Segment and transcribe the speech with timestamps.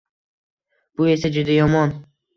[1.01, 1.97] bu esa juda yomon.